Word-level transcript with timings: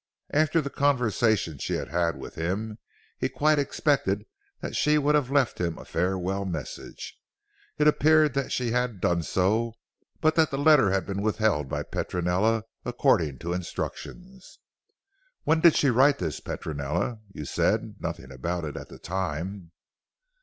After 0.33 0.61
the 0.61 0.71
conversation 0.71 1.59
she 1.59 1.73
had 1.75 1.89
had 1.89 2.17
with 2.17 2.33
him 2.33 2.79
he 3.19 3.29
quite 3.29 3.59
expected 3.59 4.25
that 4.59 4.75
she 4.75 4.97
would 4.97 5.13
have 5.13 5.29
left 5.29 5.61
him 5.61 5.77
a 5.77 5.85
farewell 5.85 6.43
message. 6.43 7.19
It 7.77 7.87
appeared 7.87 8.33
that 8.33 8.51
she 8.51 8.71
had 8.71 8.99
done 8.99 9.21
so, 9.21 9.73
but 10.19 10.33
that 10.37 10.49
the 10.49 10.57
letter 10.57 10.89
had 10.89 11.05
been 11.05 11.21
withheld 11.21 11.69
by 11.69 11.83
Petronella, 11.83 12.63
according 12.83 13.37
to 13.45 13.53
instructions. 13.53 14.57
"When 15.43 15.61
did 15.61 15.75
she 15.75 15.91
write 15.91 16.17
this 16.17 16.39
Petronella? 16.39 17.19
You 17.31 17.45
said 17.45 17.97
nothing 17.99 18.31
about 18.31 18.65
it 18.65 18.75
at 18.75 18.89
the 18.89 18.97
time." 18.97 19.69